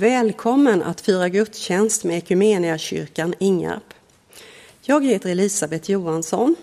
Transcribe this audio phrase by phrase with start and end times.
[0.00, 3.94] Välkommen att fira gudstjänst med Equmeniakyrkan Ingarp.
[4.82, 6.56] Jag heter Elisabeth Johansson.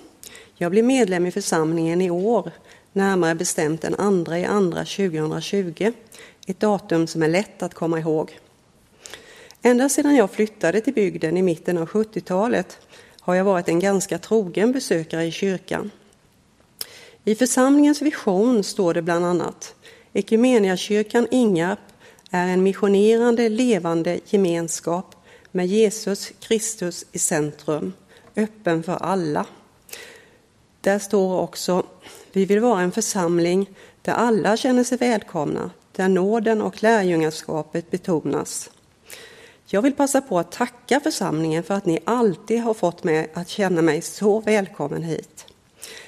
[0.56, 2.52] Jag blev medlem i församlingen i år,
[2.94, 5.92] närmare bestämt den 2 i andra 2020,
[6.48, 8.40] ett datum som är lätt att komma ihåg.
[9.61, 12.79] Ända sedan jag flyttade till bygden i mitten av 70-talet
[13.20, 15.91] har jag varit en ganska trogen besökare i kyrkan.
[17.23, 19.75] I församlingens vision står det bland annat
[20.13, 21.79] Equmeniakyrkan Ingarp
[22.32, 25.16] är en missionerande, levande gemenskap
[25.52, 27.94] med Jesus Kristus i centrum,
[28.36, 29.45] öppen för alla.
[30.82, 31.85] Där står också,
[32.32, 33.70] vi vill vara en församling
[34.02, 38.70] där alla känner sig välkomna, där nåden och lärjungaskapet betonas.
[39.68, 43.49] Jag vill passa på att tacka församlingen för att ni alltid har fått mig att
[43.49, 45.46] känna mig så välkommen hit.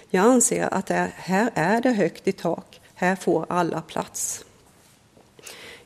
[0.09, 4.45] Jag anser att det här är det högt i tak, här får alla plats.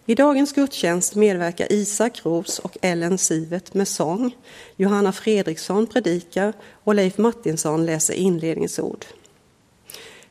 [0.05, 4.36] I dagens gudstjänst medverkar Isak Ros och Ellen Sivert med sång.
[4.76, 9.05] Johanna Fredriksson predikar och Leif Martinsson läser inledningsord.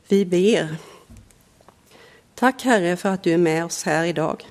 [0.09, 0.77] Vi ber.
[2.35, 4.47] Tack Herre för att du är med oss här idag.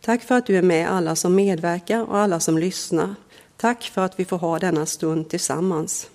[0.00, 3.14] Tack för att du är med alla som medverkar och alla som lyssnar.
[3.56, 6.10] Tack för att vi får ha denna stund tillsammans.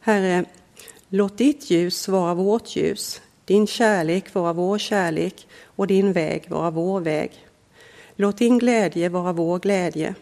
[0.00, 0.44] Herre,
[1.08, 6.70] låt ditt ljus vara vårt ljus, din kärlek vara vår kärlek och din väg vara
[6.70, 7.30] vår väg.
[8.16, 10.14] Låt din glädje vara vår glädje,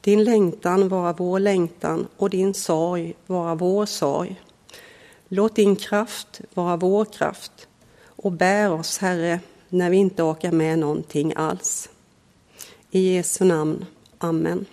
[0.00, 4.40] din längtan vara vår längtan och din sorg vara vår sorg.
[5.28, 7.68] Låt din kraft vara vår kraft
[8.06, 11.88] och bär oss, Herre, när vi inte orkar med någonting alls.
[12.90, 13.84] I Jesu namn.
[14.18, 14.64] Amen.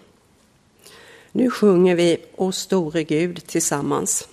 [1.32, 4.28] Nu sjunger vi O store Gud tillsammans.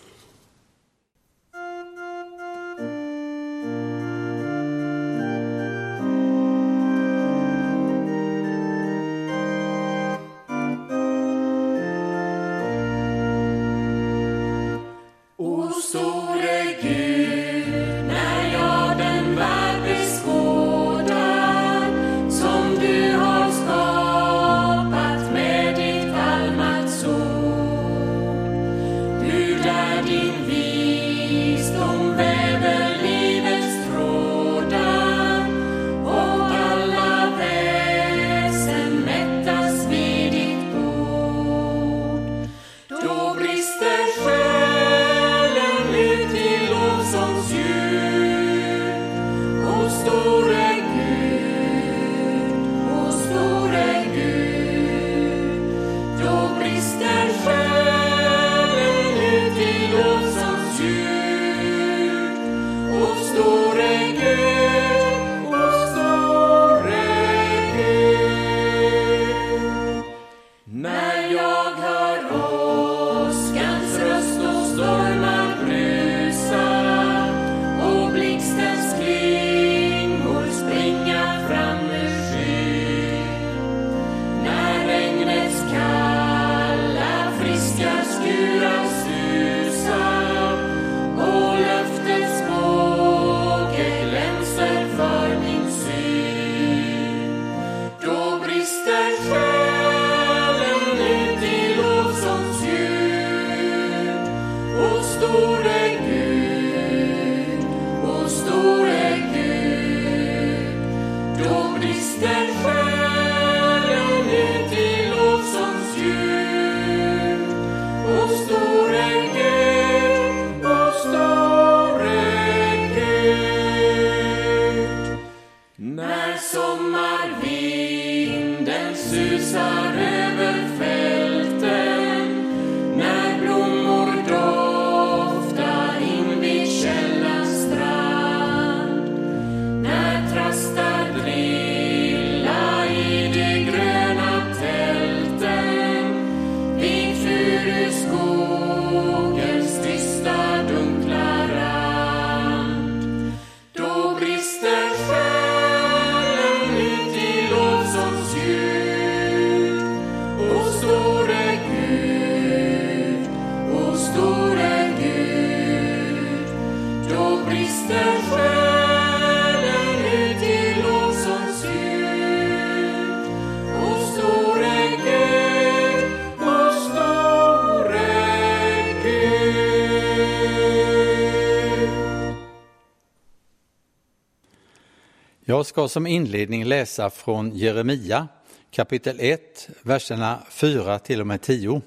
[185.67, 188.29] Jag ska som inledning läsa från Jeremia
[188.71, 191.83] kapitel 1, verserna 4 till och med 10.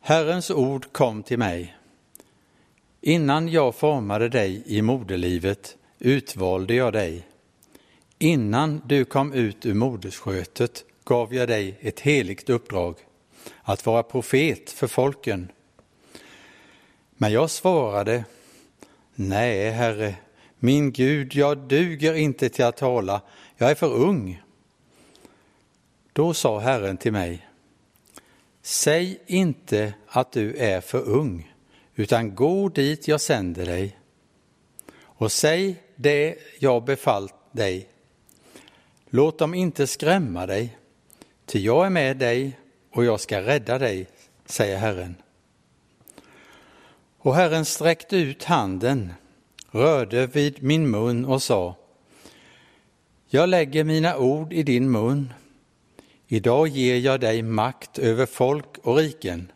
[0.00, 1.76] Herrens ord kom till mig.
[3.00, 7.26] Innan jag formade dig i moderlivet utvalde jag dig.
[8.18, 12.96] Innan du kom ut ur moderskötet gav jag dig ett heligt uppdrag,
[13.62, 15.52] att vara profet för folken.
[17.10, 18.24] Men jag svarade,
[19.14, 20.14] nej, Herre,
[20.58, 23.20] min Gud, jag duger inte till att tala,
[23.56, 24.42] jag är för ung.
[26.12, 27.48] Då sa Herren till mig,
[28.62, 31.54] säg inte att du är för ung,
[31.94, 33.98] utan gå dit jag sänder dig
[35.00, 37.88] och säg det jag befallt dig.
[39.10, 40.78] Låt dem inte skrämma dig,
[41.46, 42.58] ty jag är med dig
[42.92, 44.06] och jag ska rädda dig,
[44.46, 45.14] säger Herren.
[47.18, 49.12] Och Herren sträckte ut handen,
[49.78, 51.76] rörde vid min mun och sa
[53.26, 55.32] Jag lägger mina ord i din mun.
[56.26, 59.52] Idag ger jag dig makt över folk och riken.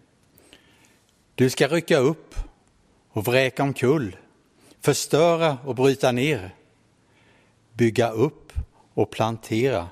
[1.35, 2.35] Du ska rycka upp
[3.09, 4.17] och vräka omkull,
[4.81, 6.55] förstöra och bryta ner,
[7.73, 8.53] bygga upp
[8.95, 9.89] och plantera.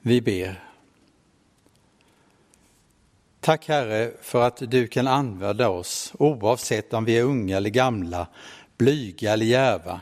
[0.00, 0.67] Vi ber.
[3.48, 8.26] Tack Herre för att du kan använda oss oavsett om vi är unga eller gamla,
[8.78, 10.00] blyga eller djärva.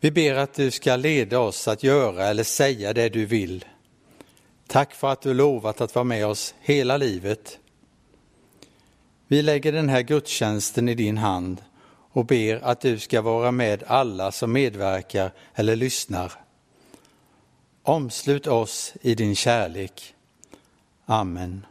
[0.00, 3.64] Vi ber att du ska leda oss att göra eller säga det du vill.
[4.66, 7.58] Tack för att du lovat att vara med oss hela livet.
[9.28, 11.62] Vi lägger den här gudstjänsten i din hand
[12.12, 16.32] och ber att du ska vara med alla som medverkar eller lyssnar.
[17.82, 20.14] Omslut oss i din kärlek.
[21.12, 21.66] Amen.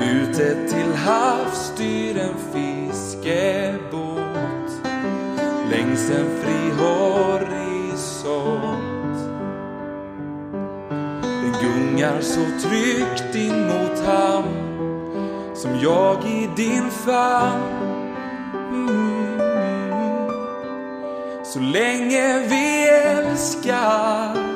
[0.00, 4.18] Ute till havs styr en fiskebåt
[5.70, 7.98] längs en fri horisont.
[11.20, 14.68] Den gungar så tryggt in mot hamn
[15.54, 17.62] som jag i din famn.
[18.70, 19.38] Mm.
[21.44, 24.48] Så länge vi älskar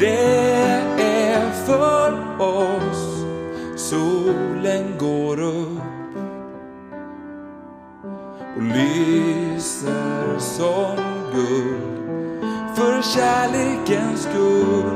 [0.00, 0.35] Det
[10.56, 10.96] som
[11.32, 11.80] guld
[12.76, 14.90] för kärlekens skull.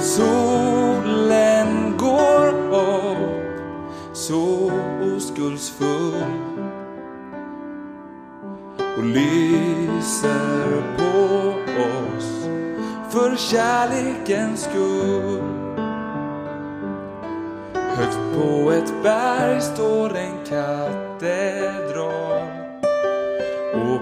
[0.00, 3.18] Solen går upp
[4.12, 4.70] så
[5.16, 6.24] oskuldsfull
[8.96, 11.18] och lyser på
[11.82, 12.46] oss
[13.10, 15.42] för kärlekens skull.
[17.74, 21.84] Högt på ett berg står en katedral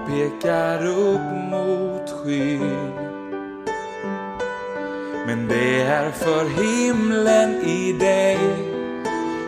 [0.06, 2.92] pekar upp mot skyn.
[5.26, 8.38] Men det är för himlen i dig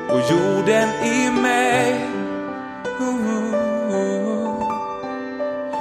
[0.08, 2.14] och jorden i mig.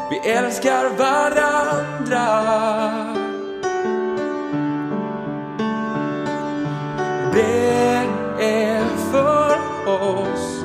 [0.10, 2.28] Vi älskar varandra.
[7.34, 8.08] Det
[8.40, 10.64] är för oss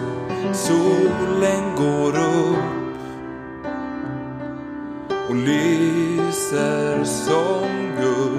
[0.53, 2.08] solen går
[5.45, 7.69] lyser som
[8.01, 8.39] guld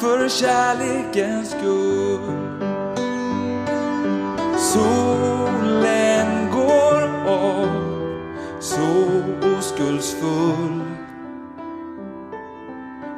[0.00, 2.58] för kärlekens skull.
[4.58, 7.68] Solen går av
[8.60, 9.22] så
[9.58, 10.82] oskuldsfull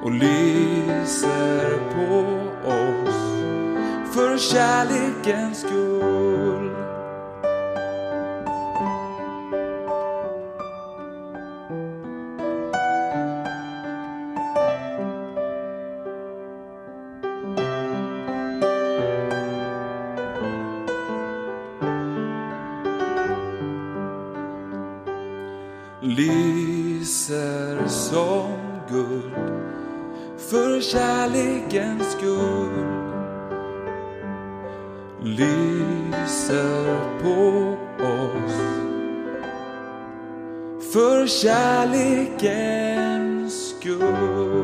[0.03, 2.25] och lyser på
[2.69, 3.21] oss
[4.15, 6.30] för kärlekens skull.
[26.21, 28.53] Lyser som
[28.89, 29.33] guld
[30.51, 32.87] för kärlekens skull.
[35.23, 38.61] Lyser på oss
[40.93, 42.71] för kärlekens
[43.71, 44.60] skull.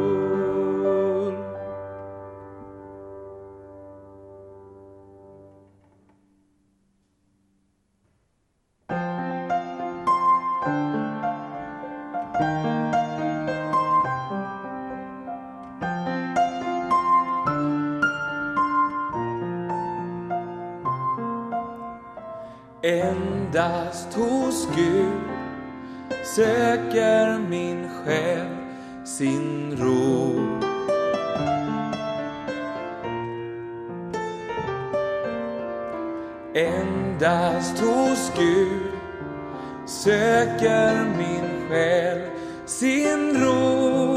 [40.03, 42.21] Söker min själ
[42.67, 44.17] sin ro.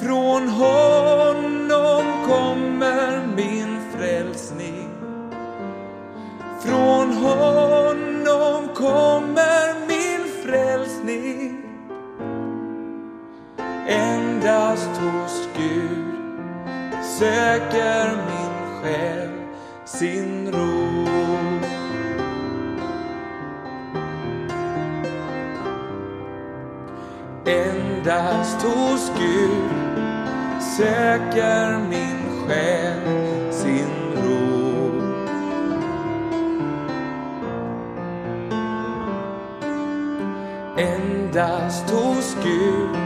[0.00, 4.88] Från honom kommer min frälsning.
[6.60, 11.64] Från honom kommer min frälsning.
[13.88, 16.14] Endast hos Gud
[17.18, 19.21] söker min själ
[28.02, 29.70] Endast hos Gud
[30.76, 32.98] söker min själ
[33.52, 34.92] sin ro.
[40.76, 42.96] Endast hos Gud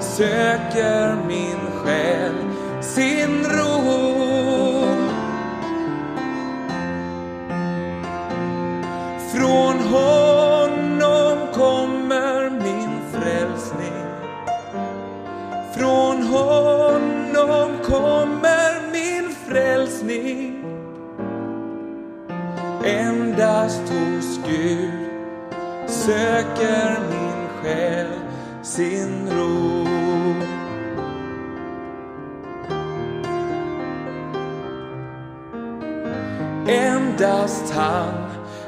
[0.00, 2.34] söker min själ
[2.80, 3.82] sin ro.
[9.32, 10.21] Från honom
[20.02, 20.64] frälsning.
[22.84, 24.90] Endast hos Gud
[25.86, 28.06] söker min själ
[28.62, 29.86] sin ro.
[36.68, 38.14] Endast han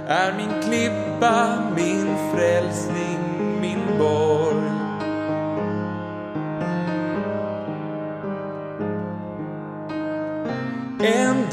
[0.08, 3.13] är min klippa, min frälsning,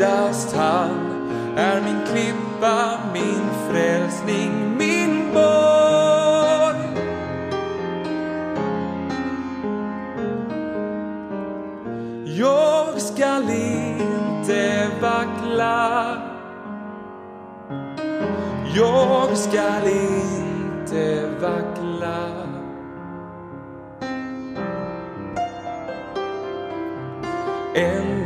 [0.01, 0.89] Endast han
[1.57, 6.77] är min klippa, min frälsning, min borg.
[12.25, 16.17] Jag skall inte vackla
[18.75, 21.70] jag skall inte vackla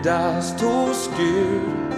[0.06, 1.94] Endast hos Gud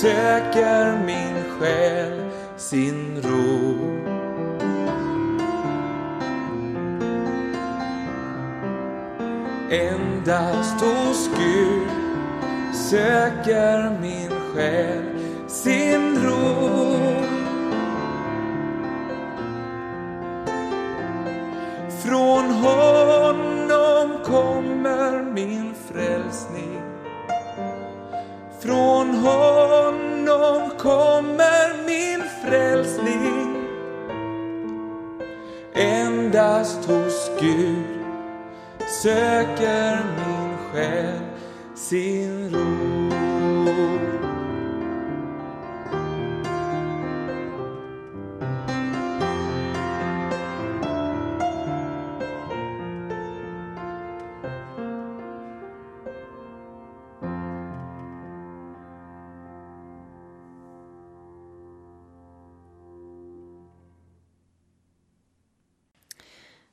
[0.00, 3.76] söker min själ sin ro.
[9.70, 11.90] Endast hos Gud
[12.72, 15.04] söker min själ
[15.48, 17.15] sin ro.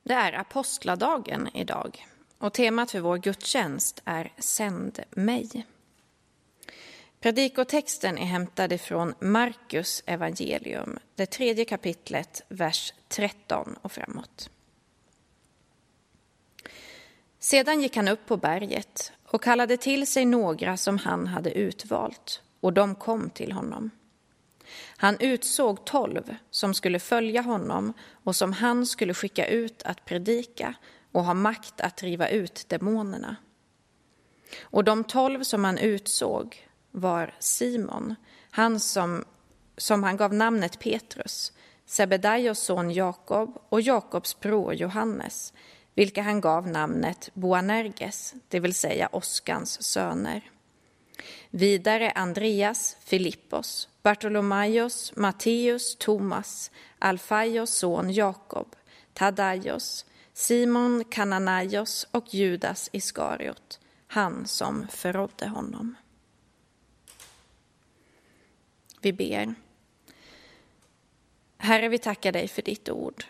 [0.06, 2.06] Det är apostladagen idag
[2.38, 5.66] och temat för vår gudstjänst är Sänd mig.
[7.20, 14.50] Predikotexten är hämtad från Markus evangelium, det tredje kapitlet, vers 13 och framåt.
[17.38, 22.42] Sedan gick han upp på berget och kallade till sig några som han hade utvalt,
[22.60, 23.90] och de kom till honom.
[24.96, 27.92] Han utsåg tolv som skulle följa honom
[28.24, 30.74] och som han skulle skicka ut att predika
[31.12, 33.36] och ha makt att driva ut demonerna.
[34.60, 38.14] Och de tolv som han utsåg var Simon,
[38.50, 39.24] han som,
[39.76, 41.52] som han gav namnet Petrus,
[41.86, 45.52] Sebedaios son Jakob och Jakobs bror Johannes,
[45.94, 50.50] vilka han gav namnet Boanerges, det vill säga Oskans söner.
[51.50, 58.76] Vidare Andreas, Filippos, Bartolomaios, Matteus, Thomas, Alfaios son Jakob,
[59.12, 65.94] Tadaios, Simon Kananaios och Judas Iskariot, han som förrådde honom.
[69.00, 69.54] Vi ber.
[71.58, 73.24] Herre, vi tackar dig för ditt ord.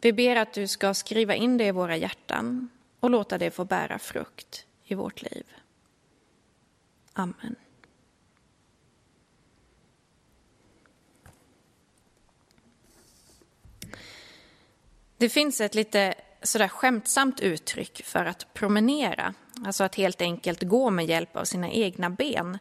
[0.00, 2.68] Vi ber att du ska skriva in det i våra hjärtan
[3.00, 5.44] och låta det få bära frukt i vårt liv.
[7.12, 7.56] Amen.
[15.26, 20.90] Det finns ett lite sådär skämtsamt uttryck för att promenera, alltså att helt enkelt gå
[20.90, 22.58] med hjälp av sina egna ben,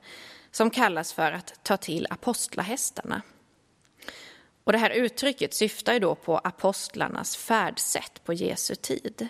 [0.51, 3.21] som kallas för att ta till apostlahästarna.
[4.63, 9.27] Och det här uttrycket syftar ju då på apostlarnas färdsätt på Jesu tid,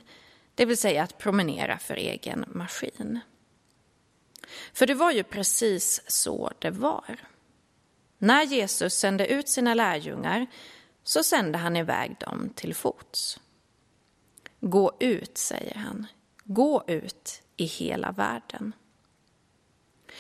[0.56, 3.20] det vill säga att promenera för egen maskin.
[4.74, 7.18] För det var ju precis så det var.
[8.18, 10.48] När Jesus sände ut sina lärjungar
[11.06, 13.40] så sände han iväg dem till fots.
[14.60, 16.08] Gå ut, säger han.
[16.44, 18.74] Gå ut i hela världen.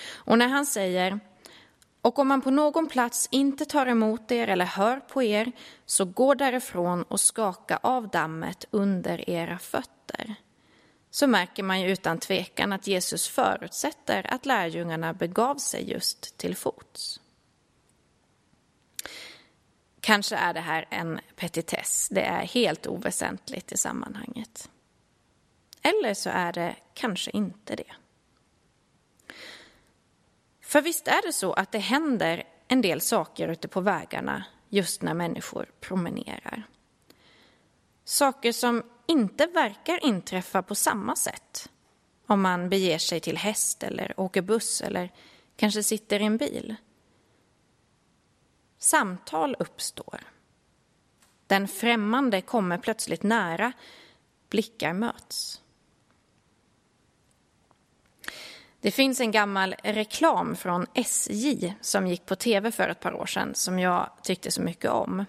[0.07, 1.19] Och när han säger
[2.01, 5.51] och om man på någon plats inte tar emot er eller hör på er,
[5.85, 10.35] så gå därifrån och skaka av dammet under era fötter.
[11.11, 16.55] Så märker man ju utan tvekan att Jesus förutsätter att lärjungarna begav sig just till
[16.55, 17.19] fots.
[20.05, 24.69] Kanske är det här en petitess, det är helt oväsentligt i sammanhanget.
[25.81, 27.91] Eller så är det kanske inte det.
[30.61, 35.01] För visst är det så att det händer en del saker ute på vägarna just
[35.01, 36.63] när människor promenerar.
[38.03, 41.69] Saker som inte verkar inträffa på samma sätt
[42.27, 45.11] om man beger sig till häst eller åker buss eller
[45.55, 46.75] kanske sitter i en bil.
[48.77, 50.19] Samtal uppstår.
[51.47, 53.71] Den främmande kommer plötsligt nära,
[54.49, 55.61] blickar möts.
[58.81, 63.25] Det finns en gammal reklam från SJ som gick på tv för ett par år
[63.25, 65.25] sedan som jag tyckte så mycket om.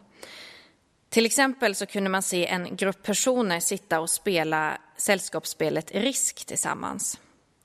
[1.09, 7.21] Till exempel så kunde man se en grupp personer sitta och spela sällskapsspelet Risk tillsammans.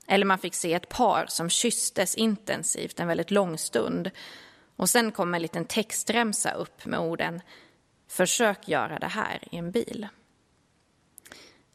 [0.06, 4.10] Eller man fick se ett par som kysstes intensivt en väldigt lång stund.
[4.76, 7.40] Och sen kom en liten textremsa upp med orden
[8.12, 10.08] Försök göra det här i en bil.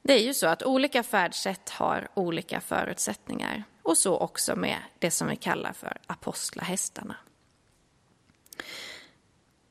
[0.02, 5.12] Det är ju så att olika färdsätt har olika förutsättningar och så också med det
[5.12, 7.16] som vi kallar för apostlahästarna.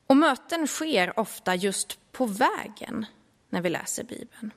[0.06, 3.06] Och möten sker ofta just på vägen
[3.48, 4.52] när vi läser Bibeln.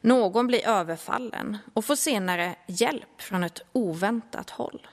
[0.00, 4.86] Någon blir överfallen och får senare hjälp från ett oväntat håll.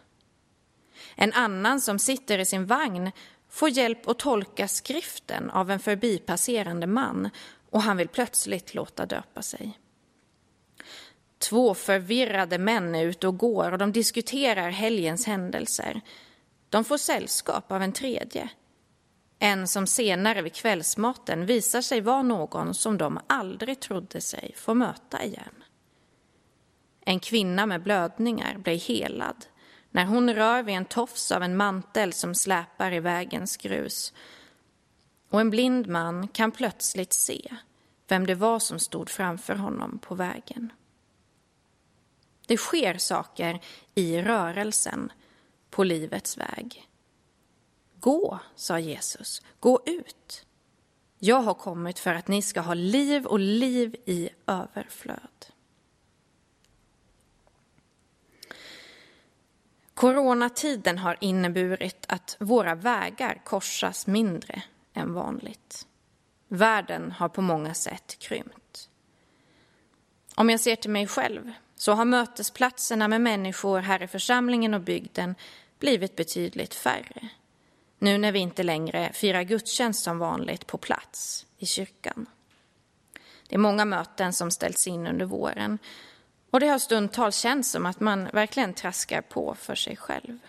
[1.22, 3.12] En annan som sitter i sin vagn
[3.50, 7.30] får hjälp att tolka skriften av en förbipasserande man
[7.70, 9.80] och han vill plötsligt låta döpa sig.
[11.38, 16.02] Två förvirrade män är ute och går och de diskuterar helgens händelser.
[16.70, 18.50] De får sällskap av en tredje.
[19.40, 24.74] En som senare vid kvällsmaten visar sig vara någon som de aldrig trodde sig få
[24.74, 25.64] möta igen.
[27.06, 29.46] En kvinna med blödningar blir helad
[29.92, 34.14] när hon rör vid en tofs av en mantel som släpar i vägens grus.
[35.30, 37.56] Och en blind man kan plötsligt se
[38.08, 40.72] vem det var som stod framför honom på vägen.
[42.48, 43.62] Det sker saker
[43.96, 45.12] i rörelsen
[45.70, 46.90] på livets väg.
[48.00, 50.46] Gå, sa Jesus, gå ut.
[51.20, 55.46] Jag har kommit för att ni ska ha liv och liv i överflöd.
[60.00, 65.88] Coronatiden har inneburit att våra vägar korsas mindre än vanligt.
[66.48, 68.90] Världen har på många sätt krympt.
[70.36, 74.82] Om jag ser till mig själv så har mötesplatserna med människor här i församlingen och
[74.82, 75.36] bygden
[75.80, 77.30] blivit betydligt färre.
[77.98, 82.26] Nu när vi inte längre firar gudstjänst som vanligt på plats i kyrkan.
[83.48, 85.80] Det är många möten som ställts in under våren
[86.52, 90.40] och det har stundtals känts som att man verkligen traskar på för sig själv.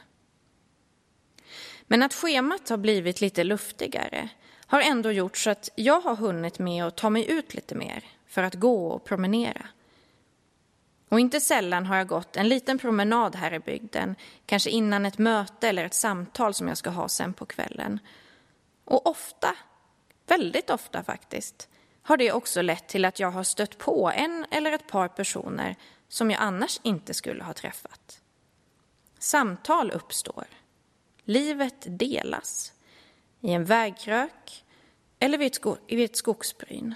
[1.82, 4.28] Men att schemat har blivit lite luftigare
[4.66, 8.04] har ändå gjort så att jag har hunnit med att ta mig ut lite mer
[8.26, 9.66] för att gå och promenera.
[11.08, 15.18] Och inte sällan har jag gått en liten promenad här i bygden, kanske innan ett
[15.18, 17.98] möte eller ett samtal som jag ska ha sen på kvällen.
[18.84, 19.56] Och ofta,
[20.26, 21.68] väldigt ofta faktiskt,
[22.02, 25.76] har det också lett till att jag har stött på en eller ett par personer
[26.08, 28.20] som jag annars inte skulle ha träffat.
[29.18, 30.44] Samtal uppstår.
[31.24, 32.72] Livet delas
[33.40, 34.64] i en vägkrök
[35.18, 36.94] eller vid ett, sko vid ett skogsbryn.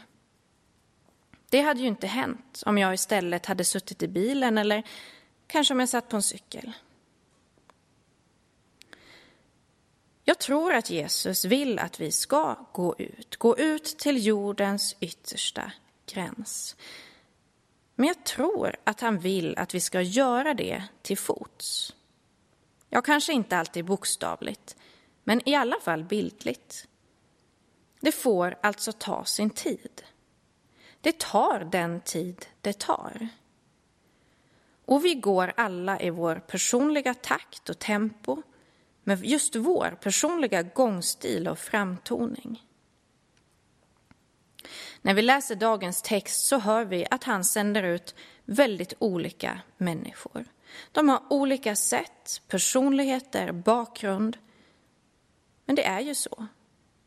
[1.48, 4.82] Det hade ju inte hänt om jag istället hade suttit i bilen eller
[5.46, 6.72] kanske om jag satt på en cykel.
[10.24, 15.72] Jag tror att Jesus vill att vi ska gå ut, gå ut till jordens yttersta
[16.06, 16.76] gräns.
[17.94, 21.94] Men jag tror att han vill att vi ska göra det till fots.
[22.88, 24.76] Ja, kanske inte alltid bokstavligt,
[25.24, 26.88] men i alla fall bildligt.
[28.00, 30.02] Det får alltså ta sin tid.
[31.00, 33.28] Det tar den tid det tar.
[34.84, 38.42] Och vi går alla i vår personliga takt och tempo
[39.04, 42.62] med just vår personliga gångstil och framtoning.
[45.02, 48.14] När vi läser dagens text så hör vi att han sänder ut
[48.44, 50.44] väldigt olika människor.
[50.92, 54.38] De har olika sätt, personligheter, bakgrund.
[55.66, 56.46] Men det är ju så.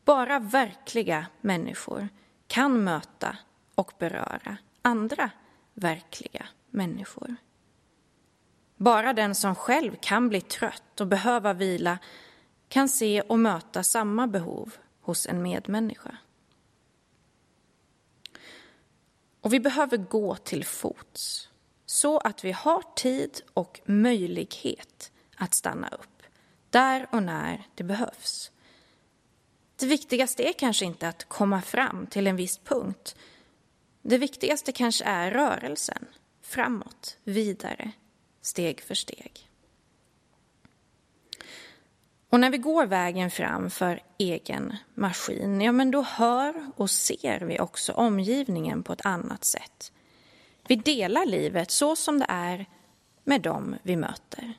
[0.06, 2.10] Bara verkliga människor
[2.48, 3.38] kan möta
[3.76, 5.30] och beröra andra
[5.74, 7.36] verkliga människor.
[8.78, 12.00] Bara den som själv kan bli trött och behöva vila
[12.70, 16.18] kan se och möta samma behov hos en medmänniska.
[19.42, 21.50] Och vi behöver gå till fots
[21.86, 26.24] så att vi har tid och möjlighet att stanna upp
[26.70, 28.52] där och när det behövs.
[29.76, 33.16] Det viktigaste är kanske inte att komma fram till en viss punkt.
[34.02, 36.06] Det viktigaste kanske är rörelsen,
[36.42, 37.92] framåt, vidare,
[38.48, 39.50] steg för steg.
[42.30, 47.40] Och när vi går vägen fram för egen maskin, ja men då hör och ser
[47.40, 49.92] vi också omgivningen på ett annat sätt.
[50.68, 52.66] Vi delar livet så som det är
[53.24, 54.54] med dem vi möter.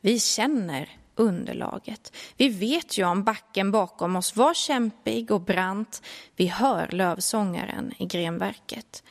[0.00, 2.16] Vi känner underlaget.
[2.36, 6.02] Vi vet ju om backen bakom oss var kämpig och brant.
[6.36, 9.02] Vi hör lövsångaren i grenverket.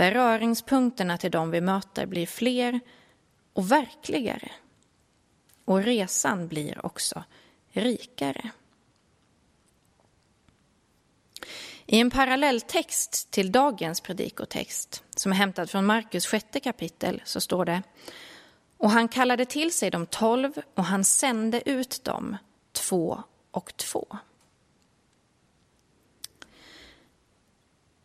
[0.00, 2.80] Beröringspunkterna till dem vi möter blir fler
[3.52, 4.52] och verkligare.
[5.64, 7.24] Och resan blir också
[7.72, 8.50] rikare.
[11.86, 17.64] I en parallelltext till dagens predikotext, som är hämtad från Markus sjätte kapitel, så står
[17.64, 17.82] det
[18.76, 22.36] Och han kallade till sig de tolv och han sände ut dem
[22.72, 24.06] två och två.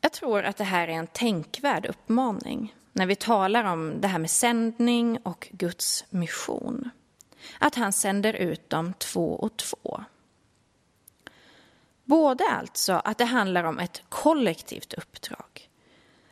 [0.06, 4.20] Jag tror att det här är en tänkvärd uppmaning när vi talar om det här
[4.20, 6.90] med sändning och Guds mission.
[7.60, 10.04] Att han sänder ut dem två och två.
[12.04, 15.70] Både alltså att det handlar om ett kollektivt uppdrag.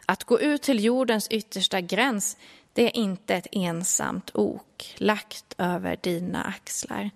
[0.06, 2.38] Att gå ut till jordens yttersta gräns,
[2.74, 7.10] det är inte ett ensamt ok lagt över dina axlar.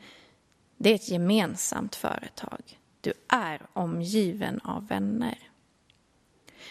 [0.77, 2.79] Det är ett gemensamt företag.
[3.01, 5.46] Du är omgiven av vänner.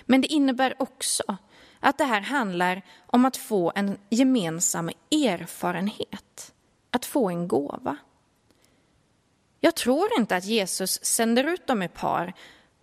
[0.05, 1.37] Men det innebär också
[1.81, 6.55] att det här handlar om att få en gemensam erfarenhet,
[6.91, 7.97] att få en gåva.
[9.61, 12.35] Jag tror inte att Jesus sänder ut dem i par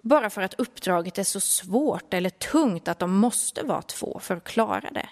[0.02, 4.38] bara för att uppdraget är så svårt eller tungt att de måste vara två för
[4.38, 5.10] att klara det.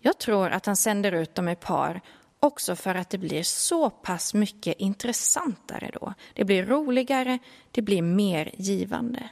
[0.00, 2.00] Jag tror att han sänder ut dem i par
[2.40, 6.14] också för att det blir så pass mycket intressantare då.
[6.34, 7.38] Det blir roligare,
[7.70, 9.28] det blir mer givande.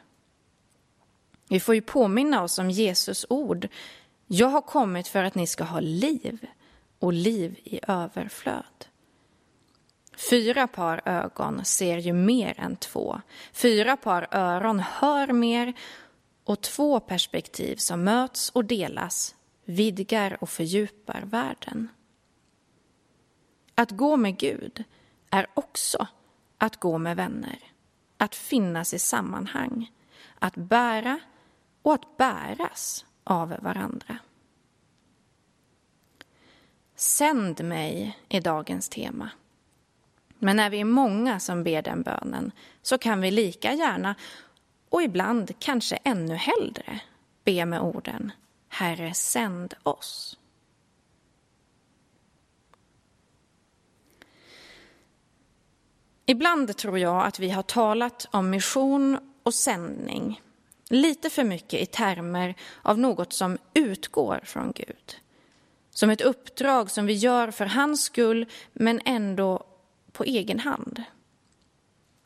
[1.52, 3.68] Vi får ju påminna oss om Jesus ord.
[4.26, 6.46] Jag har kommit för att ni ska ha liv
[6.98, 8.86] och liv i överflöd.
[10.30, 13.20] Fyra par ögon ser ju mer än två.
[13.52, 15.72] Fyra par öron hör mer
[16.44, 19.34] och två perspektiv som möts och delas
[19.64, 21.88] vidgar och fördjupar världen.
[23.74, 24.84] Att gå med Gud
[25.30, 26.06] är också
[26.58, 27.58] att gå med vänner,
[28.16, 29.90] att finnas i sammanhang,
[30.38, 31.20] att bära
[31.82, 34.18] och att bäras av varandra.
[36.96, 39.30] Sänd mig är dagens tema.
[40.38, 44.14] Men när vi är många som ber den bönen så kan vi lika gärna
[44.88, 47.00] och ibland kanske ännu hellre
[47.44, 48.32] be med orden
[48.68, 50.38] Herre, sänd oss.
[56.26, 60.40] Ibland tror jag att vi har talat om mission och sändning
[60.92, 65.16] lite för mycket i termer av något som utgår från Gud.
[65.90, 69.64] Som ett uppdrag som vi gör för hans skull, men ändå
[70.12, 71.02] på egen hand.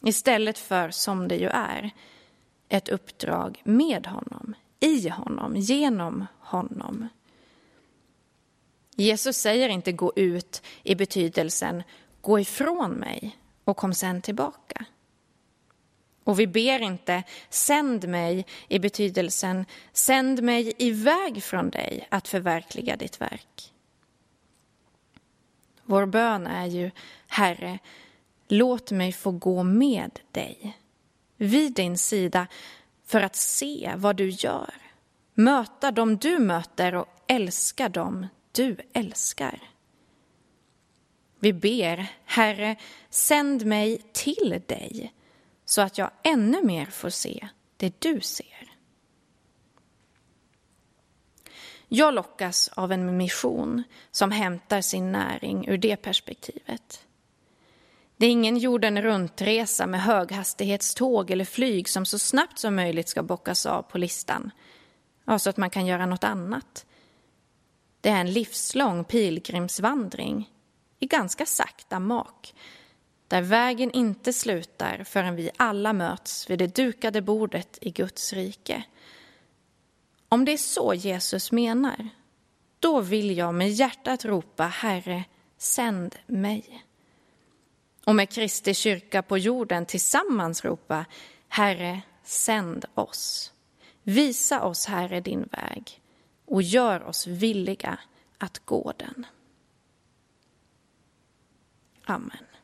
[0.02, 1.90] Istället för, som det ju är,
[2.68, 7.09] ett uppdrag med honom, i honom, genom honom.
[8.96, 11.83] Jesus säger inte gå ut i betydelsen
[12.26, 14.85] gå ifrån mig och kom sen tillbaka.
[16.27, 22.97] Och vi ber inte sänd mig i betydelsen sänd mig iväg från dig att förverkliga
[22.97, 23.73] ditt verk.
[25.85, 26.91] Vår bön är ju
[27.27, 27.79] Herre,
[28.49, 30.79] låt mig få gå med dig
[31.37, 32.47] vid din sida
[33.05, 34.75] för att se vad du gör,
[35.35, 39.61] möta dem du möter och älska dem du älskar.
[41.41, 42.77] Vi ber, Herre,
[43.11, 45.12] sänd mig till dig
[45.66, 48.72] så att jag ännu mer får se det du ser.
[51.88, 57.07] Jag lockas av en mission som hämtar sin näring ur det perspektivet.
[58.16, 63.22] Det är ingen jorden runt-resa med höghastighetståg eller flyg som så snabbt som möjligt ska
[63.22, 64.50] bockas av på listan,
[65.38, 66.87] så att man kan göra något annat.
[68.00, 70.50] Det är en livslång pilgrimsvandring
[70.98, 72.55] i ganska sakta mak
[73.29, 78.83] där vägen inte slutar förrän vi alla möts vid det dukade bordet i Guds rike.
[80.29, 82.09] Om det är så Jesus menar,
[82.79, 85.25] då vill jag med hjärtat ropa Herre,
[85.59, 86.85] sänd mig.
[88.05, 91.05] Och med Kristi kyrka på jorden tillsammans ropa
[91.49, 93.53] Herre, sänd oss.
[94.03, 96.01] Visa oss, Herre, din väg
[96.45, 97.99] och gör oss villiga
[98.39, 99.27] att gå den.
[102.05, 102.56] Amen.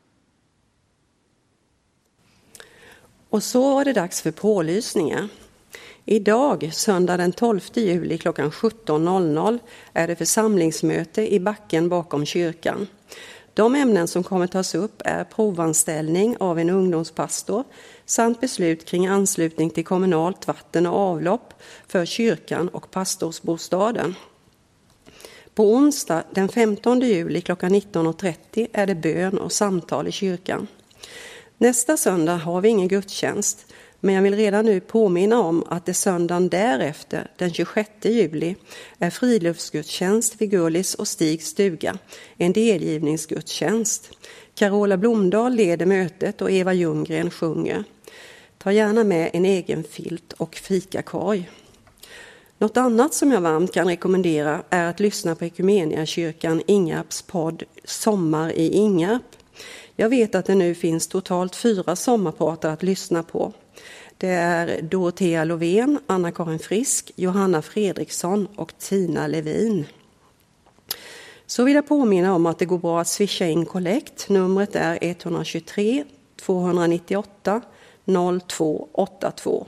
[3.33, 5.27] Och så var det dags för pålysningar.
[6.05, 9.59] Idag, söndag den 12 juli klockan 17.00,
[9.93, 12.87] är det församlingsmöte i backen bakom kyrkan.
[13.53, 17.63] De ämnen som kommer tas upp är provanställning av en ungdomspastor
[18.05, 21.53] samt beslut kring anslutning till kommunalt vatten och avlopp
[21.87, 24.15] för kyrkan och pastorsbostaden.
[25.55, 30.67] På onsdag den 15 juli klockan 19.30 är det bön och samtal i kyrkan.
[31.63, 35.93] Nästa söndag har vi ingen gudstjänst, men jag vill redan nu påminna om att det
[35.93, 38.55] söndagen därefter, den 26 juli,
[38.99, 41.97] är friluftsgudstjänst vid Gullis och Stigs stuga,
[42.37, 44.09] en delgivningsgudstjänst.
[44.55, 47.83] Carola Blomdahl leder mötet och Eva Ljunggren sjunger.
[48.57, 51.49] Ta gärna med en egen filt och fikakorg.
[52.57, 55.49] Något annat som jag varmt kan rekommendera är att lyssna på
[56.05, 59.23] kyrkan Ingarps podd Sommar i Ingarp.
[60.03, 63.53] Jag vet att det nu finns totalt fyra sommarpratare att lyssna på.
[64.17, 69.85] Det är Dorotea Lovén, Anna-Karin Frisk, Johanna Fredriksson och Tina Levin.
[71.45, 74.29] Så vill jag påminna om att det går bra att swisha in kollekt.
[74.29, 76.03] Numret är 123
[76.41, 77.61] 298
[78.05, 79.67] 0282.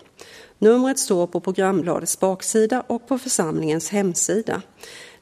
[0.58, 4.62] Numret står på programbladets baksida och på församlingens hemsida.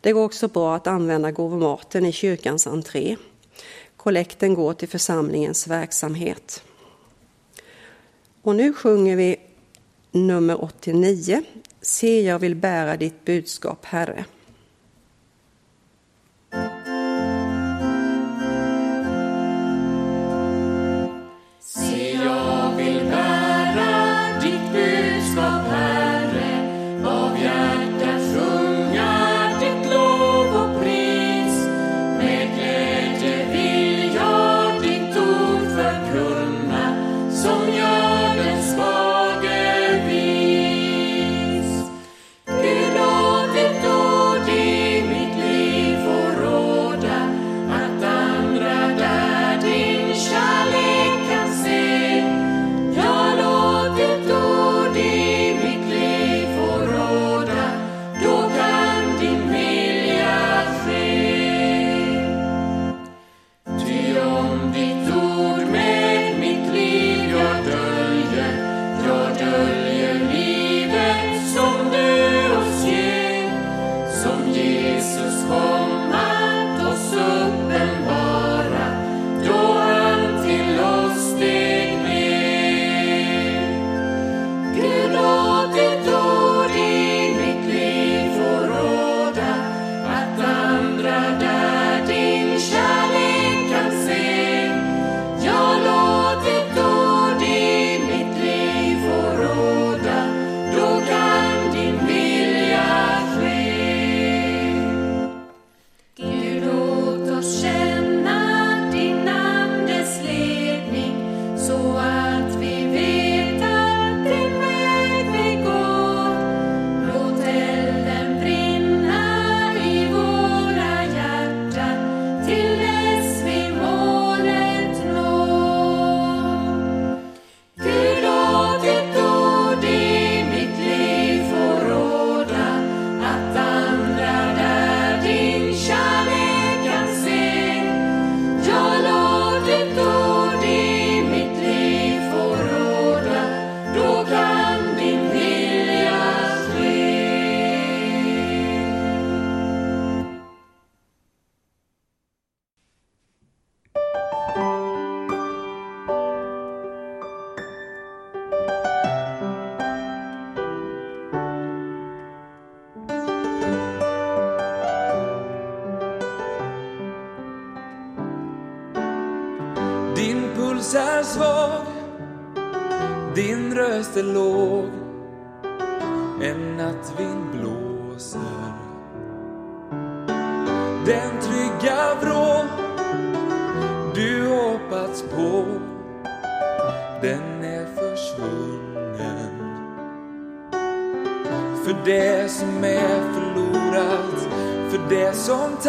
[0.02, 3.18] Det går också bra att använda gåvomaten i kyrkans entré.
[4.04, 6.64] Kollekten går till församlingens verksamhet.
[8.42, 9.38] Och nu sjunger vi
[10.12, 11.44] nummer 89.
[11.82, 14.26] Se, jag vill bära ditt budskap, Herre.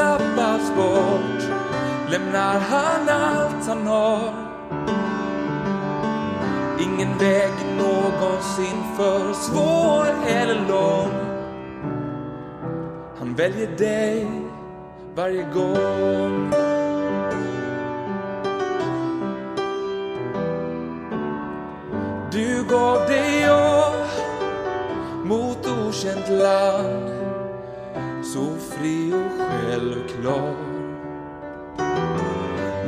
[0.04, 1.42] Tappas bort,
[2.10, 4.32] lämnar han allt han har.
[6.80, 11.12] Ingen väg någonsin för svår eller lång.
[13.18, 14.26] Han väljer dig
[15.14, 16.52] varje gång.
[22.32, 23.94] Du gav dig av
[25.24, 26.93] mot okänt land
[28.84, 30.54] så och självklar.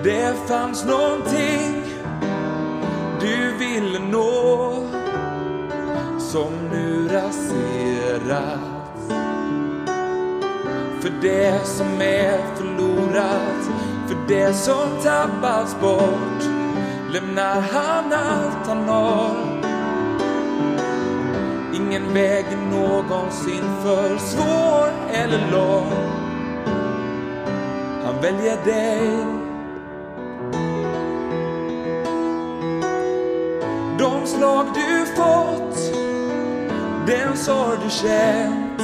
[0.05, 1.83] Det fanns någonting
[3.21, 4.87] du ville nå
[6.19, 8.57] som nu raserats.
[11.01, 13.71] För det som är förlorat,
[14.07, 16.43] för det som tappats bort
[17.13, 19.56] lämnar han allt han har.
[21.87, 25.93] Ingen väg någonsin för svår eller lång.
[28.05, 29.27] Han väljer dig.
[33.99, 35.95] De slag du fått,
[37.07, 38.83] den sorg du känt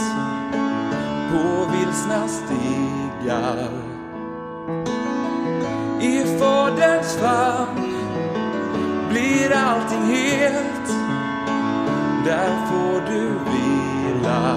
[1.30, 3.68] på vilsna stigar.
[6.00, 7.94] I Faderns famn
[9.10, 10.71] blir allting helt.
[12.24, 14.56] Där får du vila.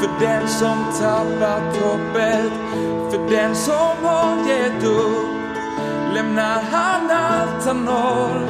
[0.00, 2.52] För den som tappat hoppet,
[3.10, 5.26] för den som har gett upp,
[6.14, 8.40] lämnar han allt han har.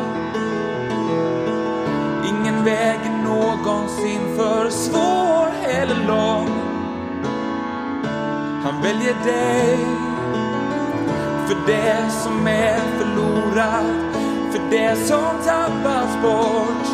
[2.28, 6.50] Ingen väg är någonsin för svår eller lång.
[8.64, 9.78] Han väljer dig
[11.46, 14.05] för det som är förlorat,
[14.56, 16.86] för det som tappats bort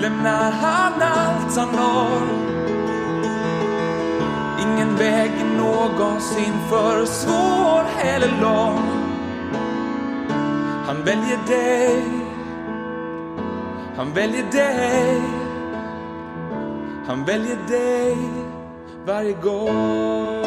[0.00, 2.22] lämnar han allt han har.
[4.60, 8.80] Ingen väg är någonsin för svår eller lång.
[10.86, 12.02] Han väljer dig,
[13.96, 15.22] han väljer dig,
[17.06, 18.16] han väljer dig
[19.06, 20.39] varje gång.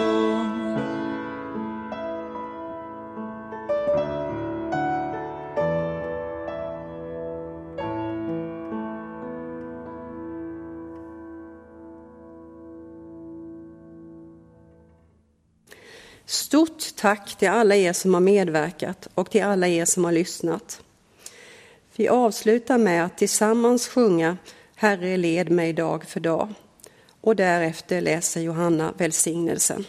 [17.04, 20.82] Tack till alla er som har medverkat och till alla er som har lyssnat.
[21.96, 24.38] Vi avslutar med att tillsammans sjunga
[24.76, 26.54] Herre led mig dag för dag
[27.22, 29.86] och därefter läser Johanna välsignelsen.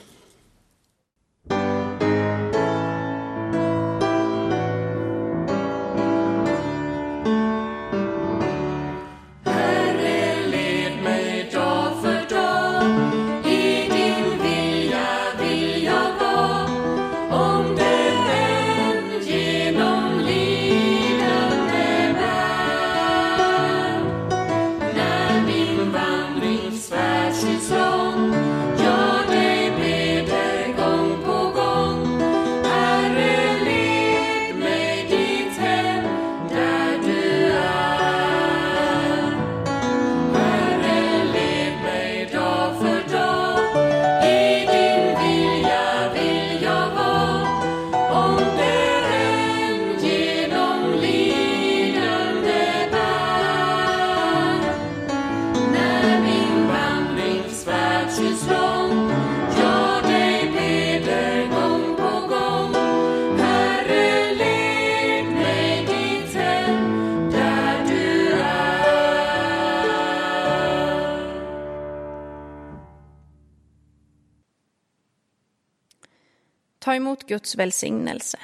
[77.35, 78.39] Guds välsignelse.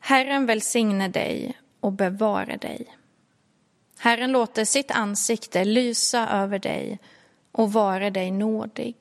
[0.00, 2.96] Herren välsigne dig och bevare dig.
[3.98, 6.98] Herren låter sitt ansikte lysa över dig
[7.52, 8.96] och vare dig nådig.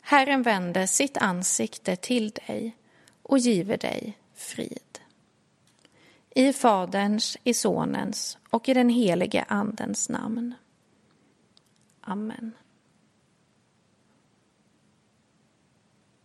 [0.00, 2.76] Herren vände sitt ansikte till dig
[3.22, 4.98] och giver dig frid.
[6.30, 10.54] I Faderns, i Sonens och i den helige Andens namn.
[12.00, 12.52] Amen.